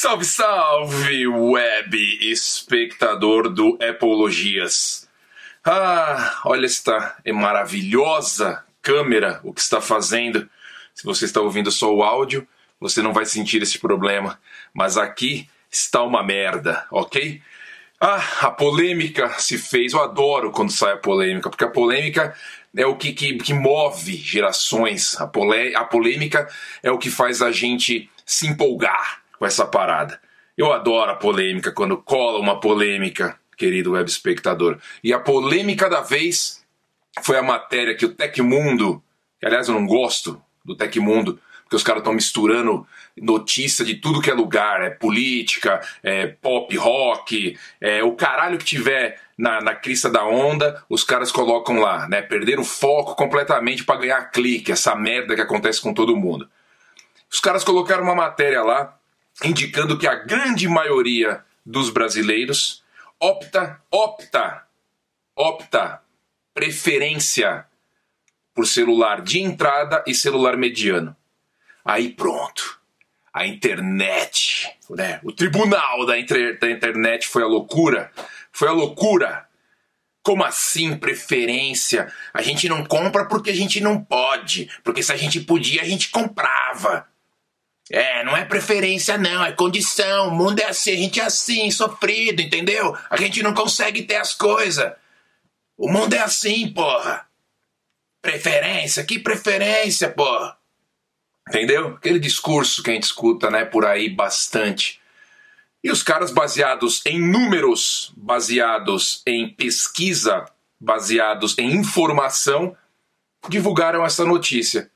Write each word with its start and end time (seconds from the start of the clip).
Salve, 0.00 0.24
salve, 0.24 1.26
web 1.26 2.30
espectador 2.30 3.48
do 3.48 3.76
Apologias. 3.82 5.08
Ah, 5.64 6.40
olha 6.44 6.66
esta 6.66 7.16
maravilhosa 7.26 8.64
câmera, 8.80 9.40
o 9.42 9.52
que 9.52 9.60
está 9.60 9.80
fazendo. 9.80 10.48
Se 10.94 11.02
você 11.02 11.24
está 11.24 11.40
ouvindo 11.40 11.72
só 11.72 11.92
o 11.92 12.04
áudio, 12.04 12.46
você 12.78 13.02
não 13.02 13.12
vai 13.12 13.26
sentir 13.26 13.60
esse 13.60 13.76
problema. 13.76 14.40
Mas 14.72 14.96
aqui 14.96 15.48
está 15.68 16.04
uma 16.04 16.22
merda, 16.22 16.86
ok? 16.92 17.42
Ah, 18.00 18.24
a 18.42 18.50
polêmica 18.52 19.30
se 19.40 19.58
fez. 19.58 19.94
Eu 19.94 20.04
adoro 20.04 20.52
quando 20.52 20.70
sai 20.70 20.92
a 20.92 20.96
polêmica, 20.96 21.50
porque 21.50 21.64
a 21.64 21.70
polêmica 21.70 22.36
é 22.76 22.86
o 22.86 22.94
que, 22.94 23.12
que, 23.12 23.36
que 23.38 23.52
move 23.52 24.14
gerações. 24.16 25.20
A, 25.20 25.26
polé 25.26 25.74
a 25.74 25.82
polêmica 25.82 26.48
é 26.84 26.90
o 26.92 26.98
que 26.98 27.10
faz 27.10 27.42
a 27.42 27.50
gente 27.50 28.08
se 28.24 28.46
empolgar 28.46 29.26
com 29.38 29.46
essa 29.46 29.66
parada. 29.66 30.20
Eu 30.56 30.72
adoro 30.72 31.10
a 31.10 31.14
polêmica, 31.14 31.70
quando 31.70 31.96
cola 31.96 32.38
uma 32.38 32.58
polêmica, 32.58 33.38
querido 33.56 33.92
web 33.92 34.08
espectador. 34.08 34.78
E 35.02 35.12
a 35.12 35.18
polêmica 35.18 35.88
da 35.88 36.00
vez 36.00 36.64
foi 37.22 37.36
a 37.36 37.42
matéria 37.42 37.94
que 37.94 38.06
o 38.06 38.14
Tecmundo, 38.14 39.02
que 39.40 39.46
aliás 39.46 39.68
eu 39.68 39.74
não 39.74 39.86
gosto 39.86 40.40
do 40.64 40.76
Tecmundo, 40.76 41.40
porque 41.62 41.76
os 41.76 41.82
caras 41.82 42.00
estão 42.00 42.14
misturando 42.14 42.86
notícia 43.16 43.84
de 43.84 43.96
tudo 43.96 44.22
que 44.22 44.30
é 44.30 44.34
lugar, 44.34 44.80
é 44.80 44.90
política, 44.90 45.80
é 46.02 46.26
pop 46.26 46.74
rock, 46.76 47.58
é 47.80 48.02
o 48.02 48.12
caralho 48.12 48.58
que 48.58 48.64
tiver 48.64 49.20
na, 49.36 49.60
na 49.60 49.74
crista 49.74 50.08
da 50.08 50.24
onda, 50.24 50.82
os 50.88 51.04
caras 51.04 51.30
colocam 51.30 51.78
lá, 51.78 52.08
né? 52.08 52.22
Perderam 52.22 52.62
o 52.62 52.64
foco 52.64 53.14
completamente 53.14 53.84
para 53.84 54.00
ganhar 54.00 54.30
clique, 54.30 54.72
essa 54.72 54.94
merda 54.96 55.34
que 55.34 55.40
acontece 55.40 55.80
com 55.80 55.92
todo 55.92 56.16
mundo. 56.16 56.48
Os 57.30 57.38
caras 57.38 57.62
colocaram 57.62 58.02
uma 58.02 58.14
matéria 58.14 58.62
lá 58.62 58.98
indicando 59.44 59.98
que 59.98 60.06
a 60.06 60.14
grande 60.14 60.68
maioria 60.68 61.44
dos 61.64 61.90
brasileiros 61.90 62.82
opta, 63.20 63.80
opta, 63.90 64.64
opta, 65.36 66.02
preferência 66.54 67.66
por 68.54 68.66
celular 68.66 69.22
de 69.22 69.40
entrada 69.40 70.02
e 70.06 70.14
celular 70.14 70.56
mediano. 70.56 71.16
Aí 71.84 72.10
pronto. 72.10 72.78
A 73.32 73.46
internet, 73.46 74.68
né? 74.90 75.20
o 75.22 75.30
tribunal 75.30 76.04
da, 76.04 76.18
inter 76.18 76.58
da 76.58 76.68
internet 76.68 77.28
foi 77.28 77.42
a 77.42 77.46
loucura. 77.46 78.10
Foi 78.50 78.66
a 78.66 78.72
loucura. 78.72 79.46
Como 80.22 80.42
assim 80.42 80.96
preferência? 80.96 82.12
A 82.34 82.42
gente 82.42 82.68
não 82.68 82.84
compra 82.84 83.26
porque 83.26 83.50
a 83.50 83.54
gente 83.54 83.80
não 83.80 84.02
pode. 84.02 84.68
Porque 84.82 85.02
se 85.02 85.12
a 85.12 85.16
gente 85.16 85.40
podia, 85.40 85.82
a 85.82 85.84
gente 85.84 86.10
comprava. 86.10 87.06
É, 87.90 88.22
não 88.22 88.36
é 88.36 88.44
preferência, 88.44 89.16
não, 89.16 89.44
é 89.44 89.52
condição. 89.52 90.28
O 90.28 90.30
mundo 90.30 90.60
é 90.60 90.66
assim, 90.66 90.92
a 90.92 90.96
gente 90.96 91.20
é 91.20 91.24
assim, 91.24 91.70
sofrido, 91.70 92.42
entendeu? 92.42 92.96
A 93.08 93.16
gente 93.16 93.42
não 93.42 93.54
consegue 93.54 94.02
ter 94.02 94.16
as 94.16 94.34
coisas. 94.34 94.92
O 95.76 95.90
mundo 95.90 96.12
é 96.14 96.18
assim, 96.18 96.68
porra. 96.72 97.26
Preferência? 98.20 99.04
Que 99.04 99.18
preferência, 99.18 100.10
porra? 100.10 100.58
Entendeu? 101.48 101.94
Aquele 101.94 102.18
discurso 102.18 102.82
que 102.82 102.90
a 102.90 102.94
gente 102.94 103.04
escuta, 103.04 103.50
né, 103.50 103.64
por 103.64 103.86
aí 103.86 104.10
bastante. 104.10 105.00
E 105.82 105.90
os 105.90 106.02
caras 106.02 106.30
baseados 106.30 107.00
em 107.06 107.18
números, 107.20 108.12
baseados 108.16 109.22
em 109.26 109.48
pesquisa, 109.48 110.44
baseados 110.78 111.56
em 111.56 111.70
informação, 111.72 112.76
divulgaram 113.48 114.04
essa 114.04 114.24
notícia. 114.24 114.90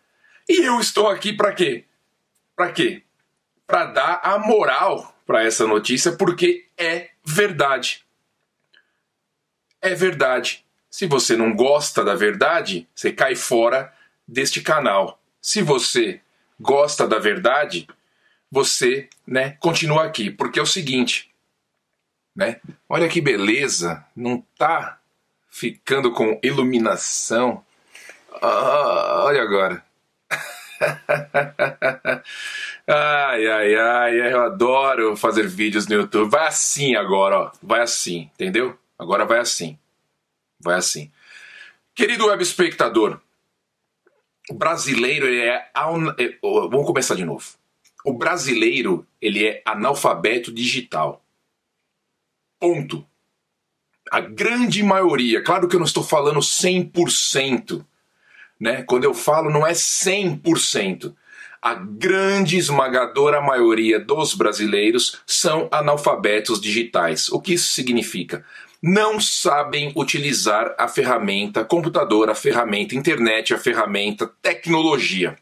E 0.49 0.67
eu 0.67 0.79
estou 0.81 1.09
aqui 1.09 1.33
para 1.33 1.53
quê? 1.53 1.85
Para 2.57 2.73
quê? 2.73 3.03
Para 3.67 3.87
dar 3.87 4.21
a 4.23 4.39
moral 4.39 5.15
para 5.27 5.45
essa 5.45 5.67
notícia, 5.67 6.13
porque 6.13 6.67
é 6.77 7.11
verdade. 7.25 8.05
É 9.81 9.95
verdade. 9.95 10.65
Se 10.91 11.07
você 11.07 11.37
não 11.37 11.55
gosta 11.55 12.05
da 12.05 12.15
verdade, 12.15 12.87
você 12.95 13.13
cai 13.13 13.35
fora 13.35 13.93
deste 14.29 14.61
canal. 14.61 15.21
Se 15.41 15.63
você 15.63 16.21
gosta 16.61 17.09
da 17.09 17.19
verdade, 17.19 17.89
você, 18.51 19.09
né, 19.27 19.57
continua 19.59 20.05
aqui, 20.05 20.31
porque 20.31 20.59
é 20.59 20.63
o 20.63 20.67
seguinte, 20.67 21.33
né? 22.37 22.61
Olha 22.89 23.09
que 23.09 23.21
beleza, 23.21 24.05
não 24.15 24.45
tá 24.59 24.99
ficando 25.51 26.13
com 26.13 26.39
iluminação. 26.43 27.65
Ah, 28.41 29.25
olha 29.25 29.43
agora. 29.43 29.85
ai, 33.33 33.47
ai, 33.47 33.75
ai, 34.21 34.33
eu 34.33 34.43
adoro 34.43 35.17
fazer 35.17 35.49
vídeos 35.49 35.87
no 35.87 35.95
YouTube. 35.95 36.31
Vai 36.31 36.47
assim 36.47 36.95
agora, 36.97 37.39
ó. 37.39 37.53
Vai 37.63 37.81
assim, 37.81 38.31
entendeu? 38.35 38.79
Agora 38.99 39.25
vai 39.25 39.39
assim. 39.39 39.79
Vai 40.61 40.77
assim. 40.77 41.11
Querido 41.95 42.27
web 42.27 42.43
espectador, 42.43 43.21
o 44.51 44.55
brasileiro 44.55 45.27
ele 45.27 45.41
é, 45.41 45.55
é 45.55 46.39
vamos 46.43 46.87
começar 46.87 47.15
de 47.15 47.25
novo. 47.25 47.47
O 48.05 48.13
brasileiro 48.13 49.07
ele 49.21 49.47
é 49.47 49.63
analfabeto 49.65 50.53
digital. 50.53 51.25
Ponto. 52.61 53.07
A 54.11 54.21
grande 54.21 54.83
maioria, 54.83 55.43
claro 55.43 55.69
que 55.69 55.75
eu 55.75 55.81
não 55.81 55.87
estou 55.87 56.03
falando 56.03 56.41
100%, 56.41 57.85
né? 58.61 58.83
Quando 58.83 59.05
eu 59.05 59.15
falo 59.15 59.51
não 59.51 59.67
é 59.67 59.73
100%. 59.73 61.15
A 61.63 61.75
grande 61.75 62.57
esmagadora 62.57 63.41
maioria 63.41 64.01
dos 64.01 64.35
brasileiros 64.35 65.23
são 65.25 65.69
analfabetos 65.71 66.61
digitais. 66.61 67.29
O 67.29 67.41
que 67.41 67.55
isso 67.55 67.73
significa? 67.73 68.45
Não 68.83 69.21
sabem 69.21 69.93
utilizar 69.95 70.75
a 70.77 70.89
ferramenta 70.89 71.65
computador, 71.65 72.29
a 72.29 72.35
ferramenta 72.35 72.97
internet, 72.97 73.55
a 73.55 73.59
ferramenta 73.59 74.27
tecnologia. 74.43 75.39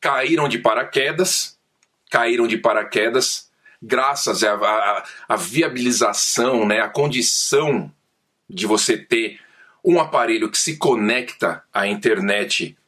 Caíram 0.00 0.48
de 0.48 0.58
paraquedas, 0.58 1.58
caíram 2.10 2.46
de 2.46 2.56
paraquedas 2.56 3.50
graças 3.82 4.42
à, 4.42 5.04
à, 5.28 5.36
viabilização, 5.36 6.66
né, 6.66 6.80
à 6.80 6.88
condição 6.88 7.92
de 8.48 8.66
você 8.66 8.96
ter 8.96 9.38
um 9.84 10.00
aparelho 10.00 10.50
que 10.50 10.56
se 10.56 10.78
conecta 10.78 11.62
à 11.70 11.86
internet 11.86 12.78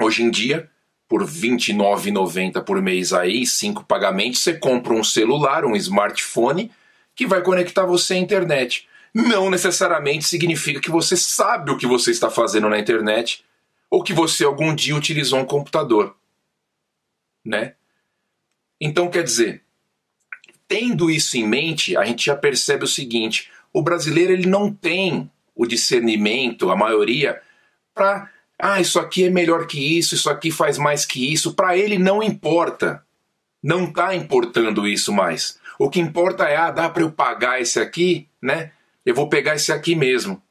hoje 0.00 0.22
em 0.22 0.30
dia, 0.30 0.70
por 1.08 1.22
R$ 1.22 1.28
29,90 1.28 2.64
por 2.64 2.80
mês 2.80 3.12
aí, 3.12 3.46
cinco 3.46 3.84
pagamentos, 3.84 4.40
você 4.40 4.54
compra 4.54 4.94
um 4.94 5.04
celular, 5.04 5.64
um 5.64 5.76
smartphone, 5.76 6.70
que 7.14 7.26
vai 7.26 7.42
conectar 7.42 7.84
você 7.84 8.14
à 8.14 8.18
internet. 8.18 8.88
Não 9.14 9.50
necessariamente 9.50 10.24
significa 10.24 10.80
que 10.80 10.90
você 10.90 11.16
sabe 11.16 11.70
o 11.70 11.76
que 11.76 11.86
você 11.86 12.10
está 12.10 12.28
fazendo 12.30 12.68
na 12.68 12.78
internet 12.78 13.44
ou 13.88 14.02
que 14.02 14.12
você 14.12 14.44
algum 14.44 14.74
dia 14.74 14.96
utilizou 14.96 15.38
um 15.38 15.44
computador. 15.44 16.16
Né? 17.44 17.74
Então, 18.80 19.08
quer 19.08 19.22
dizer, 19.22 19.62
tendo 20.66 21.10
isso 21.10 21.36
em 21.36 21.46
mente, 21.46 21.96
a 21.96 22.04
gente 22.04 22.26
já 22.26 22.34
percebe 22.34 22.84
o 22.84 22.88
seguinte: 22.88 23.50
o 23.72 23.82
brasileiro 23.82 24.32
ele 24.32 24.46
não 24.46 24.72
tem 24.72 25.30
o 25.54 25.66
discernimento, 25.66 26.70
a 26.70 26.76
maioria, 26.76 27.40
para 27.94 28.28
ah, 28.66 28.80
isso 28.80 28.98
aqui 28.98 29.24
é 29.24 29.30
melhor 29.30 29.66
que 29.66 29.98
isso, 29.98 30.14
isso 30.14 30.30
aqui 30.30 30.50
faz 30.50 30.78
mais 30.78 31.04
que 31.04 31.32
isso. 31.32 31.52
Para 31.54 31.76
ele 31.76 31.98
não 31.98 32.22
importa. 32.22 33.04
Não 33.62 33.84
está 33.84 34.14
importando 34.14 34.86
isso 34.86 35.12
mais. 35.12 35.58
O 35.78 35.90
que 35.90 36.00
importa 36.00 36.44
é, 36.44 36.56
ah, 36.56 36.70
dá 36.70 36.88
para 36.88 37.02
eu 37.02 37.10
pagar 37.10 37.60
esse 37.60 37.78
aqui, 37.78 38.28
né? 38.40 38.72
Eu 39.04 39.14
vou 39.14 39.28
pegar 39.28 39.54
esse 39.54 39.70
aqui 39.70 39.94
mesmo. 39.94 40.42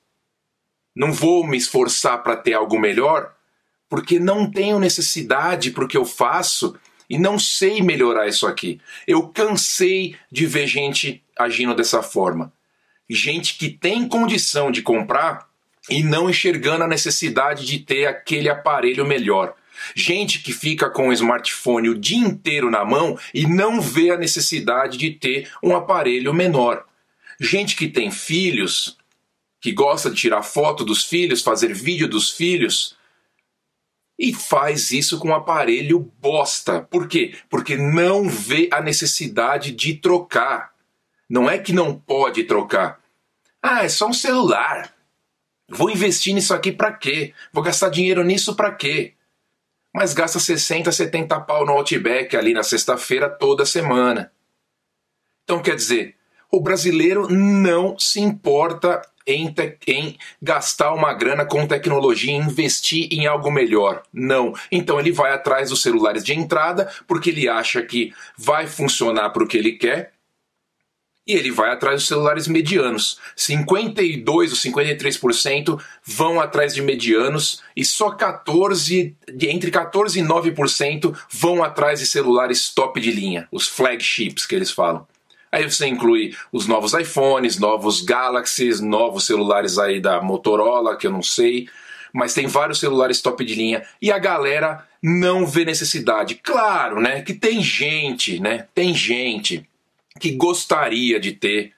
Não 0.96 1.12
vou 1.12 1.46
me 1.46 1.57
esforçar 1.57 2.22
para 2.22 2.35
ter 2.35 2.53
algo 2.53 2.79
melhor, 2.79 3.34
porque 3.90 4.19
não 4.19 4.50
tenho 4.50 4.80
necessidade 4.80 5.72
para 5.72 5.85
o 5.85 5.88
que 5.88 5.97
eu 5.97 6.06
faço 6.06 6.75
e 7.10 7.18
não 7.18 7.39
sei 7.39 7.81
melhorar 7.81 8.27
isso 8.27 8.45
aqui. 8.45 8.80
Eu 9.07 9.27
cansei 9.30 10.15
de 10.31 10.45
ver 10.45 10.68
gente 10.68 11.24
agindo 11.38 11.74
dessa 11.74 12.04
forma 12.04 12.54
gente 13.10 13.57
que 13.57 13.69
tem 13.69 14.07
condição 14.07 14.71
de 14.71 14.81
comprar 14.81 15.48
e 15.89 16.03
não 16.03 16.30
enxergando 16.30 16.83
a 16.83 16.88
necessidade 16.88 17.65
de 17.65 17.80
ter 17.80 18.06
aquele 18.06 18.50
aparelho 18.50 19.06
melhor. 19.06 19.56
Gente 19.95 20.39
que 20.39 20.53
fica 20.53 20.89
com 20.89 21.09
o 21.09 21.13
smartphone 21.13 21.89
o 21.89 21.97
dia 21.97 22.18
inteiro 22.18 22.69
na 22.69 22.85
mão 22.85 23.18
e 23.33 23.45
não 23.45 23.81
vê 23.81 24.12
a 24.12 24.18
necessidade 24.18 24.97
de 24.97 25.12
ter 25.12 25.51
um 25.62 25.75
aparelho 25.75 26.33
menor. 26.33 26.85
Gente 27.39 27.75
que 27.75 27.88
tem 27.88 28.09
filhos, 28.09 28.97
que 29.59 29.71
gosta 29.71 30.09
de 30.09 30.15
tirar 30.15 30.44
foto 30.44 30.85
dos 30.85 31.06
filhos, 31.06 31.41
fazer 31.41 31.74
vídeo 31.74 32.07
dos 32.07 32.29
filhos, 32.29 32.95
e 34.18 34.33
faz 34.33 34.91
isso 34.91 35.19
com 35.19 35.29
um 35.29 35.36
aparelho 35.36 36.00
bosta. 36.19 36.81
Por 36.81 37.07
quê? 37.07 37.36
Porque 37.50 37.75
não 37.75 38.29
vê 38.29 38.69
a 38.71 38.79
necessidade 38.79 39.71
de 39.71 39.95
trocar. 39.95 40.71
Não 41.29 41.50
é 41.50 41.57
que 41.57 41.74
não 41.74 41.97
pode 41.97 42.44
trocar. 42.44 43.01
Ah, 43.62 43.83
é 43.83 43.89
só 43.89 44.07
um 44.07 44.13
celular. 44.13 44.93
Vou 45.74 45.90
investir 45.90 46.34
nisso 46.34 46.54
aqui 46.54 46.72
para 46.72 46.92
quê? 46.92 47.34
Vou 47.52 47.64
gastar 47.64 47.90
dinheiro 47.90 48.24
nisso 48.24 48.56
para 48.56 48.72
quê? 48.72 49.14
mas 49.94 50.14
gasta 50.14 50.40
60, 50.40 50.92
70 50.92 51.40
pau 51.42 51.66
no 51.66 51.74
Outback 51.74 52.36
ali 52.36 52.54
na 52.54 52.64
sexta-feira 52.64 53.30
toda 53.30 53.66
semana. 53.66 54.31
Então 55.44 55.62
quer 55.62 55.75
dizer, 55.75 56.16
o 56.52 56.60
brasileiro 56.60 57.28
não 57.30 57.98
se 58.00 58.20
importa 58.20 59.02
em, 59.25 59.54
em, 59.88 60.18
gastar 60.42 60.94
uma 60.94 61.14
grana 61.14 61.46
com 61.46 61.68
tecnologia 61.68 62.34
investir 62.34 63.08
em 63.12 63.28
algo 63.28 63.52
melhor. 63.52 64.02
Não. 64.12 64.54
Então 64.72 65.00
ele 65.00 65.12
vai 65.12 65.31
atrás 65.31 65.70
dos 65.70 65.81
celulares 65.81 66.24
de 66.24 66.34
entrada 66.34 66.92
porque 67.08 67.30
ele 67.30 67.48
acha 67.48 67.81
que 67.84 68.14
vai 68.36 68.66
funcionar 68.66 69.30
para 69.30 69.44
o 69.44 69.48
que 69.48 69.58
ele 69.58 69.74
quer. 69.74 70.14
E 71.25 71.34
ele 71.34 71.52
vai 71.52 71.72
atrás 71.72 72.02
dos 72.02 72.08
celulares 72.08 72.48
medianos. 72.48 73.18
52 73.36 74.52
ou 74.52 74.58
53% 74.58 75.81
vão 76.04 76.42
atrás 76.42 76.75
de 76.75 76.81
medianos 76.81 77.62
e 77.75 77.86
só 77.86 78.12
14, 78.12 79.16
entre 79.42 79.72
14 79.72 80.20
e 80.20 80.24
9% 80.24 81.16
vão 81.30 81.64
atrás 81.64 82.00
de 82.00 82.08
celulares 82.08 82.70
top 82.74 83.00
de 83.00 83.12
linha, 83.12 83.48
os 83.52 83.68
flagships 83.68 84.46
que 84.46 84.54
eles 84.54 84.72
falam. 84.72 85.08
Aí 85.50 85.70
você 85.70 85.88
inclui 85.88 86.36
os 86.52 86.68
novos 86.68 86.94
iPhones, 86.94 87.60
novos 87.60 88.02
Galaxies, 88.02 88.81
novos 88.81 89.25
celulares 89.25 89.78
aí 89.78 90.02
da 90.02 90.22
Motorola, 90.22 90.98
que 90.98 91.08
eu 91.08 91.12
não 91.12 91.22
sei, 91.22 91.70
mas 92.12 92.34
tem 92.34 92.48
vários 92.48 92.80
celulares 92.80 93.22
top 93.22 93.46
de 93.46 93.56
linha 93.56 93.84
e 94.02 94.12
a 94.12 94.20
galera 94.20 94.86
não 95.02 95.46
vê 95.46 95.64
necessidade. 95.64 96.36
Claro, 96.36 97.00
né, 97.00 97.22
que 97.22 97.34
tem 97.34 97.62
gente, 97.62 98.40
né? 98.40 98.68
Tem 98.74 98.94
gente 98.94 99.64
que 100.24 100.31
gostaria 100.31 101.20
de 101.20 101.34
ter, 101.34 101.74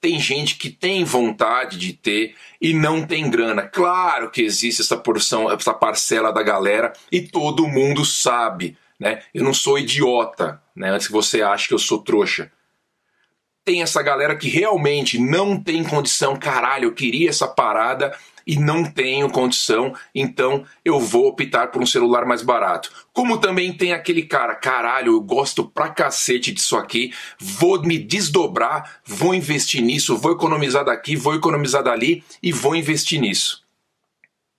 tem 0.00 0.18
gente 0.18 0.56
que 0.56 0.70
tem 0.70 1.04
vontade 1.04 1.76
de 1.76 1.92
ter 1.92 2.34
e 2.58 2.72
não 2.72 3.06
tem 3.06 3.28
grana. 3.28 3.60
Claro 3.60 4.30
que 4.30 4.40
existe 4.40 4.80
essa 4.80 4.96
porção, 4.96 5.52
essa 5.52 5.74
parcela 5.74 6.32
da 6.32 6.42
galera 6.42 6.94
e 7.12 7.20
todo 7.20 7.68
mundo 7.68 8.02
sabe, 8.02 8.78
né? 8.98 9.22
Eu 9.34 9.44
não 9.44 9.52
sou 9.52 9.78
idiota, 9.78 10.62
né? 10.74 10.92
Antes 10.92 11.08
que 11.08 11.12
você 11.12 11.42
ache 11.42 11.68
que 11.68 11.74
eu 11.74 11.78
sou 11.78 11.98
trouxa 11.98 12.50
tem 13.64 13.82
essa 13.82 14.02
galera 14.02 14.36
que 14.36 14.48
realmente 14.48 15.18
não 15.18 15.58
tem 15.58 15.82
condição, 15.82 16.36
caralho, 16.36 16.88
eu 16.88 16.94
queria 16.94 17.30
essa 17.30 17.48
parada 17.48 18.16
e 18.46 18.56
não 18.56 18.84
tenho 18.84 19.30
condição, 19.30 19.94
então 20.14 20.66
eu 20.84 21.00
vou 21.00 21.28
optar 21.28 21.68
por 21.68 21.82
um 21.82 21.86
celular 21.86 22.26
mais 22.26 22.42
barato. 22.42 22.92
Como 23.12 23.38
também 23.38 23.72
tem 23.72 23.94
aquele 23.94 24.22
cara, 24.22 24.54
caralho, 24.54 25.14
eu 25.14 25.20
gosto 25.20 25.66
pra 25.66 25.88
cacete 25.88 26.52
disso 26.52 26.76
aqui, 26.76 27.12
vou 27.38 27.80
me 27.82 27.98
desdobrar, 27.98 29.00
vou 29.04 29.34
investir 29.34 29.82
nisso, 29.82 30.16
vou 30.18 30.32
economizar 30.32 30.84
daqui, 30.84 31.16
vou 31.16 31.34
economizar 31.34 31.82
dali 31.82 32.22
e 32.42 32.52
vou 32.52 32.76
investir 32.76 33.18
nisso. 33.18 33.64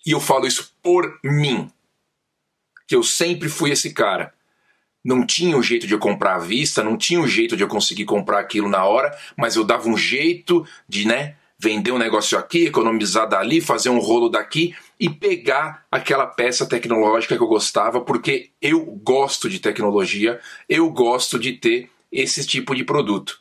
E 0.03 0.11
eu 0.11 0.19
falo 0.19 0.47
isso 0.47 0.73
por 0.81 1.19
mim, 1.23 1.69
que 2.87 2.95
eu 2.95 3.03
sempre 3.03 3.49
fui 3.49 3.71
esse 3.71 3.93
cara 3.93 4.33
não 5.05 5.23
tinha 5.23 5.55
o 5.55 5.59
um 5.59 5.63
jeito 5.63 5.85
de 5.85 5.93
eu 5.93 5.99
comprar 5.99 6.35
à 6.35 6.39
vista, 6.39 6.83
não 6.83 6.97
tinha 6.97 7.19
o 7.19 7.23
um 7.23 7.27
jeito 7.27 7.55
de 7.55 7.61
eu 7.61 7.67
conseguir 7.67 8.05
comprar 8.05 8.39
aquilo 8.39 8.67
na 8.67 8.83
hora, 8.83 9.15
mas 9.37 9.55
eu 9.55 9.63
dava 9.63 9.87
um 9.87 9.95
jeito 9.95 10.65
de, 10.89 11.07
né, 11.07 11.35
vender 11.59 11.91
um 11.91 11.99
negócio 11.99 12.35
aqui, 12.39 12.65
economizar 12.65 13.29
dali, 13.29 13.61
fazer 13.61 13.89
um 13.89 13.99
rolo 13.99 14.29
daqui 14.29 14.75
e 14.99 15.07
pegar 15.07 15.85
aquela 15.91 16.25
peça 16.25 16.65
tecnológica 16.65 17.37
que 17.37 17.43
eu 17.43 17.47
gostava, 17.47 18.01
porque 18.01 18.49
eu 18.59 18.83
gosto 18.83 19.47
de 19.47 19.59
tecnologia, 19.59 20.39
eu 20.67 20.89
gosto 20.89 21.37
de 21.37 21.53
ter 21.53 21.87
esse 22.11 22.43
tipo 22.45 22.73
de 22.73 22.83
produto. 22.83 23.39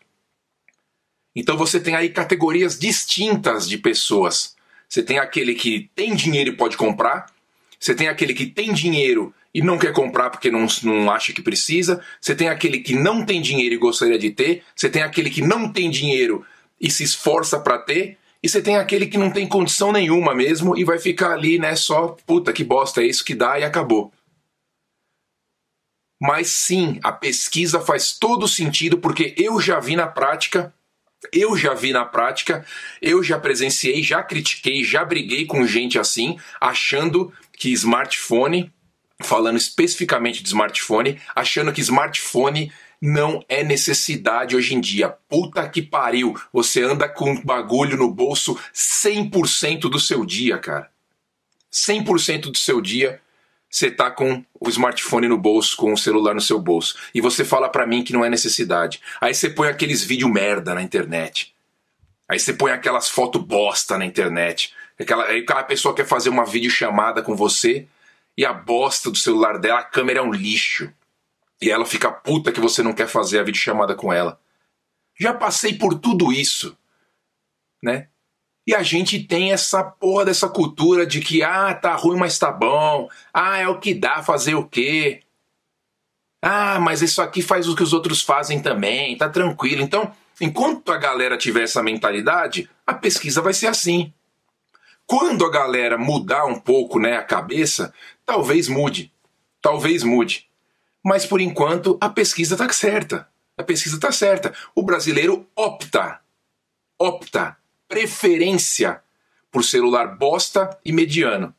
Então 1.34 1.56
você 1.56 1.80
tem 1.80 1.96
aí 1.96 2.10
categorias 2.10 2.78
distintas 2.78 3.66
de 3.66 3.78
pessoas. 3.78 4.54
Você 4.86 5.02
tem 5.02 5.18
aquele 5.18 5.54
que 5.54 5.90
tem 5.94 6.14
dinheiro 6.14 6.50
e 6.50 6.56
pode 6.56 6.76
comprar, 6.76 7.26
você 7.80 7.94
tem 7.94 8.08
aquele 8.08 8.34
que 8.34 8.46
tem 8.46 8.72
dinheiro 8.72 9.34
e 9.54 9.62
não 9.62 9.78
quer 9.78 9.92
comprar 9.92 10.30
porque 10.30 10.50
não, 10.50 10.66
não 10.82 11.10
acha 11.10 11.32
que 11.32 11.40
precisa. 11.40 12.02
Você 12.20 12.34
tem 12.34 12.48
aquele 12.48 12.80
que 12.80 12.94
não 12.94 13.24
tem 13.24 13.40
dinheiro 13.40 13.76
e 13.76 13.78
gostaria 13.78 14.18
de 14.18 14.30
ter. 14.30 14.64
Você 14.74 14.90
tem 14.90 15.02
aquele 15.02 15.30
que 15.30 15.40
não 15.40 15.72
tem 15.72 15.88
dinheiro 15.88 16.44
e 16.80 16.90
se 16.90 17.04
esforça 17.04 17.60
para 17.60 17.78
ter. 17.78 18.18
E 18.42 18.48
você 18.48 18.60
tem 18.60 18.76
aquele 18.76 19.06
que 19.06 19.16
não 19.16 19.30
tem 19.30 19.46
condição 19.46 19.92
nenhuma 19.92 20.34
mesmo 20.34 20.76
e 20.76 20.84
vai 20.84 20.98
ficar 20.98 21.32
ali, 21.32 21.58
né, 21.58 21.74
só, 21.76 22.08
puta 22.26 22.52
que 22.52 22.62
bosta, 22.62 23.00
é 23.00 23.06
isso 23.06 23.24
que 23.24 23.34
dá 23.34 23.58
e 23.58 23.64
acabou. 23.64 24.12
Mas 26.20 26.48
sim, 26.48 26.98
a 27.02 27.10
pesquisa 27.10 27.80
faz 27.80 28.12
todo 28.12 28.46
sentido 28.46 28.98
porque 28.98 29.34
eu 29.38 29.60
já 29.60 29.80
vi 29.80 29.96
na 29.96 30.06
prática, 30.06 30.74
eu 31.32 31.56
já 31.56 31.72
vi 31.72 31.92
na 31.92 32.04
prática, 32.04 32.66
eu 33.00 33.22
já 33.22 33.38
presenciei, 33.38 34.02
já 34.02 34.22
critiquei, 34.22 34.84
já 34.84 35.04
briguei 35.04 35.46
com 35.46 35.66
gente 35.66 35.98
assim, 35.98 36.38
achando 36.60 37.32
que 37.56 37.72
smartphone 37.72 38.70
falando 39.22 39.56
especificamente 39.56 40.42
de 40.42 40.48
smartphone, 40.48 41.20
achando 41.34 41.72
que 41.72 41.80
smartphone 41.80 42.72
não 43.00 43.44
é 43.48 43.62
necessidade 43.62 44.56
hoje 44.56 44.74
em 44.74 44.80
dia. 44.80 45.10
Puta 45.28 45.68
que 45.68 45.82
pariu, 45.82 46.34
você 46.52 46.82
anda 46.82 47.08
com 47.08 47.30
um 47.30 47.42
bagulho 47.42 47.96
no 47.96 48.10
bolso 48.10 48.58
100% 48.74 49.80
do 49.82 50.00
seu 50.00 50.24
dia, 50.24 50.58
cara. 50.58 50.90
100% 51.72 52.50
do 52.50 52.56
seu 52.56 52.80
dia 52.80 53.20
você 53.74 53.90
tá 53.90 54.08
com 54.08 54.44
o 54.60 54.68
smartphone 54.68 55.26
no 55.26 55.36
bolso, 55.36 55.76
com 55.76 55.92
o 55.92 55.98
celular 55.98 56.32
no 56.32 56.40
seu 56.40 56.60
bolso. 56.60 56.96
E 57.12 57.20
você 57.20 57.44
fala 57.44 57.68
para 57.68 57.84
mim 57.84 58.04
que 58.04 58.12
não 58.12 58.24
é 58.24 58.30
necessidade. 58.30 59.00
Aí 59.20 59.34
você 59.34 59.50
põe 59.50 59.66
aqueles 59.66 60.04
vídeo 60.04 60.28
merda 60.28 60.74
na 60.74 60.80
internet. 60.80 61.52
Aí 62.28 62.38
você 62.38 62.52
põe 62.52 62.70
aquelas 62.70 63.08
foto 63.08 63.40
bosta 63.40 63.98
na 63.98 64.04
internet. 64.04 64.72
Aquela, 64.96 65.24
aí 65.24 65.40
aquela 65.40 65.64
pessoa 65.64 65.92
quer 65.92 66.06
fazer 66.06 66.28
uma 66.28 66.44
videochamada 66.44 67.20
com 67.20 67.34
você, 67.34 67.88
e 68.36 68.44
a 68.44 68.52
bosta 68.52 69.10
do 69.10 69.16
celular 69.16 69.58
dela, 69.58 69.80
a 69.80 69.84
câmera 69.84 70.20
é 70.20 70.22
um 70.22 70.32
lixo. 70.32 70.92
E 71.60 71.70
ela 71.70 71.86
fica 71.86 72.10
puta 72.10 72.52
que 72.52 72.60
você 72.60 72.82
não 72.82 72.92
quer 72.92 73.08
fazer 73.08 73.38
a 73.38 73.42
videochamada 73.42 73.94
com 73.94 74.12
ela. 74.12 74.40
Já 75.18 75.32
passei 75.32 75.74
por 75.74 75.98
tudo 75.98 76.32
isso, 76.32 76.76
né? 77.82 78.08
E 78.66 78.74
a 78.74 78.82
gente 78.82 79.22
tem 79.22 79.52
essa 79.52 79.84
porra 79.84 80.24
dessa 80.24 80.48
cultura 80.48 81.06
de 81.06 81.20
que, 81.20 81.42
ah, 81.42 81.74
tá 81.74 81.94
ruim, 81.94 82.18
mas 82.18 82.38
tá 82.38 82.50
bom. 82.50 83.08
Ah, 83.32 83.58
é 83.58 83.68
o 83.68 83.78
que 83.78 83.94
dá, 83.94 84.22
fazer 84.22 84.54
o 84.54 84.66
quê? 84.66 85.22
Ah, 86.42 86.80
mas 86.80 87.02
isso 87.02 87.22
aqui 87.22 87.42
faz 87.42 87.68
o 87.68 87.76
que 87.76 87.82
os 87.82 87.92
outros 87.92 88.22
fazem 88.22 88.60
também, 88.60 89.16
tá 89.16 89.28
tranquilo. 89.28 89.82
Então, 89.82 90.10
enquanto 90.40 90.92
a 90.92 90.96
galera 90.96 91.36
tiver 91.36 91.62
essa 91.62 91.82
mentalidade, 91.82 92.68
a 92.86 92.94
pesquisa 92.94 93.40
vai 93.40 93.52
ser 93.52 93.66
assim. 93.66 94.12
Quando 95.06 95.44
a 95.44 95.50
galera 95.50 95.98
mudar 95.98 96.46
um 96.46 96.58
pouco 96.58 96.98
né, 96.98 97.16
a 97.16 97.22
cabeça, 97.22 97.92
talvez 98.24 98.68
mude. 98.68 99.12
Talvez 99.60 100.02
mude. 100.02 100.48
Mas 101.02 101.26
por 101.26 101.40
enquanto 101.40 101.98
a 102.00 102.08
pesquisa 102.08 102.54
está 102.54 102.70
certa. 102.72 103.28
A 103.56 103.62
pesquisa 103.62 103.96
está 103.96 104.10
certa. 104.10 104.54
O 104.74 104.82
brasileiro 104.82 105.46
opta, 105.54 106.20
opta, 106.98 107.56
preferência 107.88 109.02
por 109.50 109.64
celular 109.64 110.16
bosta 110.16 110.78
e 110.84 110.92
mediano. 110.92 111.54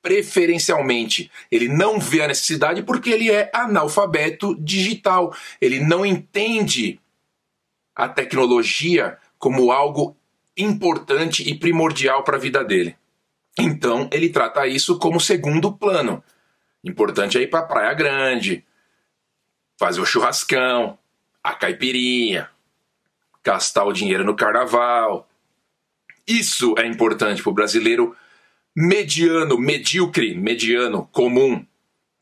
Preferencialmente. 0.00 1.30
Ele 1.50 1.68
não 1.68 1.98
vê 1.98 2.22
a 2.22 2.28
necessidade 2.28 2.82
porque 2.82 3.10
ele 3.10 3.30
é 3.30 3.50
analfabeto 3.52 4.54
digital. 4.60 5.34
Ele 5.60 5.80
não 5.80 6.04
entende 6.04 7.00
a 7.94 8.08
tecnologia 8.08 9.18
como 9.38 9.72
algo 9.72 10.16
importante 10.56 11.48
e 11.48 11.54
primordial 11.54 12.22
para 12.22 12.36
a 12.36 12.40
vida 12.40 12.62
dele. 12.64 12.96
Então 13.58 14.08
ele 14.12 14.28
trata 14.28 14.66
isso 14.66 14.98
como 14.98 15.20
segundo 15.20 15.72
plano. 15.72 16.22
Importante 16.82 17.38
é 17.38 17.42
ir 17.42 17.48
para 17.48 17.66
Praia 17.66 17.94
Grande, 17.94 18.64
fazer 19.78 20.00
o 20.00 20.06
churrascão, 20.06 20.98
a 21.42 21.52
caipirinha, 21.54 22.50
gastar 23.42 23.84
o 23.84 23.92
dinheiro 23.92 24.24
no 24.24 24.36
carnaval. 24.36 25.28
Isso 26.26 26.74
é 26.78 26.86
importante 26.86 27.42
para 27.42 27.50
o 27.50 27.54
brasileiro 27.54 28.16
mediano, 28.74 29.58
medíocre, 29.58 30.34
mediano, 30.34 31.08
comum, 31.12 31.64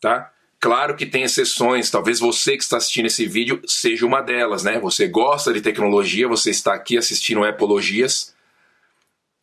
tá? 0.01 0.31
Claro 0.61 0.95
que 0.95 1.07
tem 1.07 1.25
exceções, 1.25 1.91
talvez 1.91 2.21
você 2.21 2.57
que 2.57 2.63
está 2.63 2.77
assistindo 2.77 3.07
esse 3.07 3.27
vídeo 3.27 3.61
seja 3.67 4.07
uma 4.07 4.21
delas, 4.21 4.63
né? 4.63 4.79
Você 4.79 5.09
gosta 5.09 5.53
de 5.53 5.61
tecnologia, 5.61 6.29
você 6.29 6.51
está 6.51 6.75
aqui 6.75 6.97
assistindo 6.97 7.45
Epologias, 7.45 8.35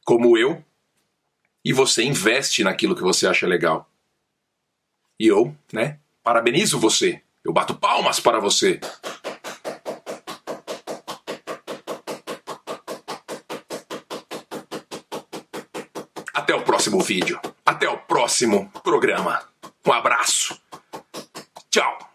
como 0.05 0.37
eu, 0.37 0.63
e 1.63 1.73
você 1.73 2.03
investe 2.03 2.63
naquilo 2.63 2.95
que 2.95 3.01
você 3.01 3.27
acha 3.27 3.47
legal. 3.47 3.89
E 5.19 5.27
eu, 5.27 5.55
né, 5.73 5.99
parabenizo 6.23 6.79
você. 6.79 7.21
Eu 7.43 7.51
bato 7.51 7.75
palmas 7.75 8.19
para 8.19 8.39
você. 8.39 8.79
Até 16.33 16.55
o 16.55 16.63
próximo 16.63 17.01
vídeo. 17.01 17.39
Até 17.65 17.89
o 17.89 17.97
próximo 17.97 18.69
programa. 18.83 19.47
Um 19.85 19.91
abraço. 19.91 20.59
Tchau! 21.69 22.08